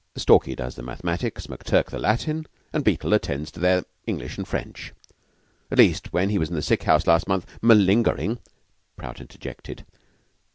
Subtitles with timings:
[0.15, 4.93] "Stalky does the mathematics, McTurk the Latin, and Beetle attends to their English and French.
[5.69, 8.39] At least, when he was in the sick house last month" "Malingering,"
[8.97, 9.85] Prout interjected.